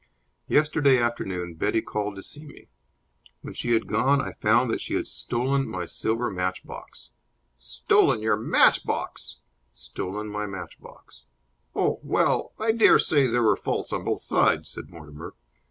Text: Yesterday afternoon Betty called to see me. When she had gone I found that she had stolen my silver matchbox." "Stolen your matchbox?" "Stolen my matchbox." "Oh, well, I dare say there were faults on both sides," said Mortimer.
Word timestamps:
Yesterday 0.47 0.97
afternoon 0.97 1.53
Betty 1.53 1.79
called 1.79 2.15
to 2.15 2.23
see 2.23 2.43
me. 2.47 2.69
When 3.43 3.53
she 3.53 3.73
had 3.73 3.85
gone 3.85 4.19
I 4.19 4.31
found 4.31 4.71
that 4.71 4.81
she 4.81 4.95
had 4.95 5.05
stolen 5.05 5.67
my 5.67 5.85
silver 5.85 6.31
matchbox." 6.31 7.11
"Stolen 7.55 8.19
your 8.19 8.35
matchbox?" 8.35 9.41
"Stolen 9.69 10.27
my 10.27 10.47
matchbox." 10.47 11.25
"Oh, 11.75 11.99
well, 12.01 12.51
I 12.57 12.71
dare 12.71 12.97
say 12.97 13.27
there 13.27 13.43
were 13.43 13.55
faults 13.55 13.93
on 13.93 14.03
both 14.05 14.23
sides," 14.23 14.69
said 14.69 14.89
Mortimer. 14.89 15.35